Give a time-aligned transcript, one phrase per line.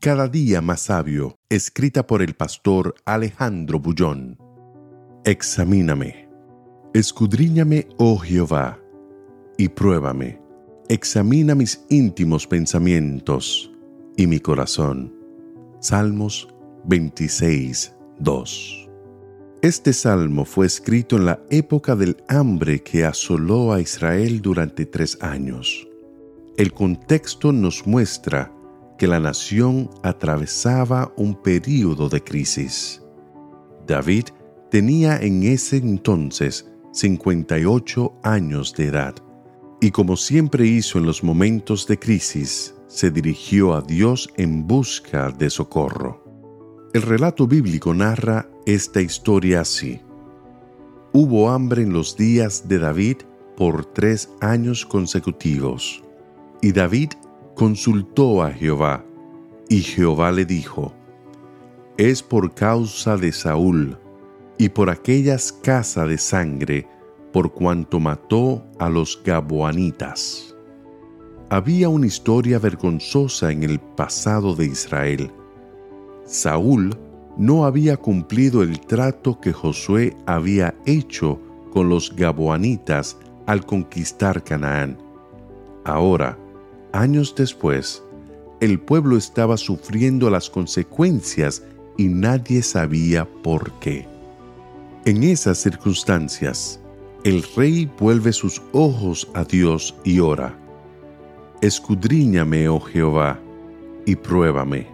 [0.00, 4.38] Cada día más sabio, escrita por el pastor Alejandro Bullón.
[5.26, 6.26] Examíname.
[6.94, 8.80] Escudriñame, oh Jehová,
[9.58, 10.40] y pruébame.
[10.88, 13.70] Examina mis íntimos pensamientos
[14.16, 15.14] y mi corazón.
[15.80, 16.48] Salmos
[16.86, 18.88] 26, 2.
[19.60, 25.18] Este salmo fue escrito en la época del hambre que asoló a Israel durante tres
[25.20, 25.86] años.
[26.56, 28.50] El contexto nos muestra
[29.00, 33.00] que la nación atravesaba un período de crisis.
[33.86, 34.24] David
[34.70, 39.14] tenía en ese entonces 58 años de edad
[39.80, 45.30] y como siempre hizo en los momentos de crisis, se dirigió a Dios en busca
[45.30, 46.22] de socorro.
[46.92, 49.98] El relato bíblico narra esta historia así.
[51.14, 53.16] Hubo hambre en los días de David
[53.56, 56.04] por tres años consecutivos,
[56.60, 57.12] y David
[57.54, 59.04] consultó a Jehová,
[59.68, 60.92] y Jehová le dijo,
[61.96, 63.98] Es por causa de Saúl
[64.58, 66.88] y por aquellas casas de sangre,
[67.32, 70.54] por cuanto mató a los gaboanitas.
[71.48, 75.32] Había una historia vergonzosa en el pasado de Israel.
[76.24, 76.96] Saúl
[77.36, 81.40] no había cumplido el trato que Josué había hecho
[81.72, 84.98] con los gaboanitas al conquistar Canaán.
[85.84, 86.38] Ahora,
[86.92, 88.02] Años después,
[88.60, 91.62] el pueblo estaba sufriendo las consecuencias
[91.96, 94.08] y nadie sabía por qué.
[95.04, 96.80] En esas circunstancias,
[97.22, 100.58] el rey vuelve sus ojos a Dios y ora,
[101.60, 103.38] Escudriñame, oh Jehová,
[104.04, 104.88] y pruébame.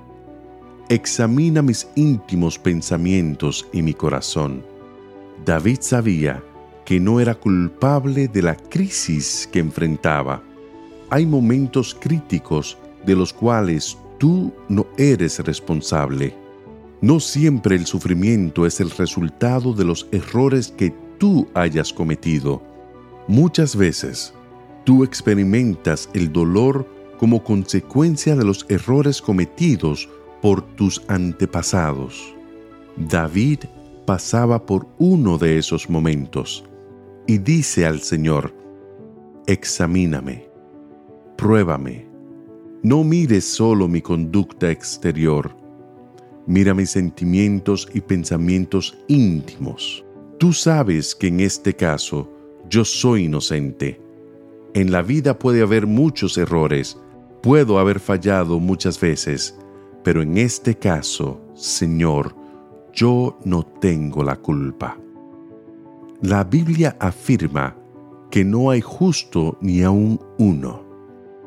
[0.88, 4.62] Examina mis íntimos pensamientos y mi corazón.
[5.44, 6.42] David sabía
[6.84, 10.42] que no era culpable de la crisis que enfrentaba
[11.10, 16.34] hay momentos críticos de los cuales tú no eres responsable.
[17.00, 22.62] No siempre el sufrimiento es el resultado de los errores que tú hayas cometido.
[23.28, 24.32] Muchas veces
[24.84, 30.08] tú experimentas el dolor como consecuencia de los errores cometidos
[30.42, 32.34] por tus antepasados.
[32.96, 33.60] David
[34.06, 36.64] pasaba por uno de esos momentos
[37.26, 38.54] y dice al Señor,
[39.46, 40.45] examíname
[41.36, 42.06] pruébame.
[42.82, 45.56] No mires solo mi conducta exterior,
[46.46, 50.04] mira mis sentimientos y pensamientos íntimos.
[50.38, 52.30] Tú sabes que en este caso
[52.68, 54.00] yo soy inocente.
[54.74, 56.98] En la vida puede haber muchos errores,
[57.42, 59.58] puedo haber fallado muchas veces,
[60.04, 62.34] pero en este caso, Señor,
[62.92, 64.98] yo no tengo la culpa.
[66.22, 67.76] La Biblia afirma
[68.30, 70.85] que no hay justo ni aun uno.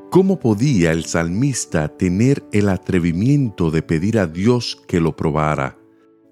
[0.09, 5.77] ¿Cómo podía el salmista tener el atrevimiento de pedir a Dios que lo probara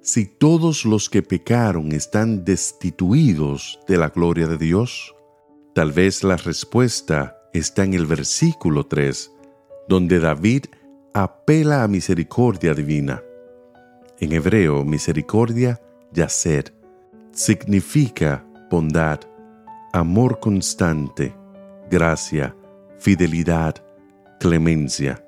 [0.01, 5.13] si todos los que pecaron están destituidos de la gloria de Dios?
[5.75, 9.31] Tal vez la respuesta está en el versículo 3,
[9.88, 10.65] donde David
[11.13, 13.21] apela a misericordia divina.
[14.19, 15.79] En hebreo, misericordia,
[16.11, 16.73] yacer,
[17.31, 19.19] significa bondad,
[19.94, 21.35] amor constante,
[21.91, 22.55] gracia,
[22.99, 23.75] fidelidad,
[24.39, 25.23] clemencia.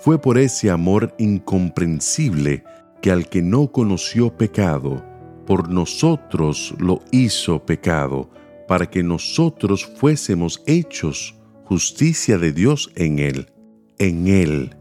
[0.00, 2.64] Fue por ese amor incomprensible
[3.02, 5.04] que al que no conoció pecado,
[5.46, 8.30] por nosotros lo hizo pecado,
[8.66, 11.34] para que nosotros fuésemos hechos
[11.64, 13.50] justicia de Dios en Él,
[13.98, 14.76] en Él,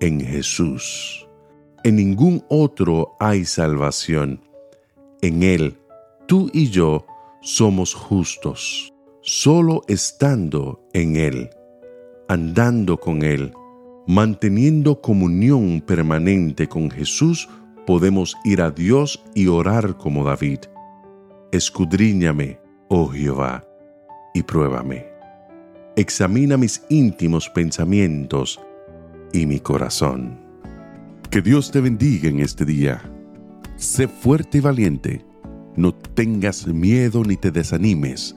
[0.00, 1.28] en Jesús.
[1.84, 4.40] En ningún otro hay salvación.
[5.20, 5.78] En Él,
[6.26, 7.06] tú y yo
[7.42, 8.91] somos justos
[9.22, 11.50] solo estando en Él,
[12.28, 13.52] andando con Él,
[14.06, 17.48] manteniendo comunión permanente con Jesús,
[17.86, 20.58] podemos ir a Dios y orar como David.
[21.52, 22.58] Escudriñame,
[22.88, 23.64] oh Jehová,
[24.34, 25.06] y pruébame.
[25.94, 28.60] Examina mis íntimos pensamientos
[29.32, 30.40] y mi corazón.
[31.30, 33.00] Que Dios te bendiga en este día.
[33.76, 35.24] Sé fuerte y valiente.
[35.76, 38.36] No tengas miedo ni te desanimes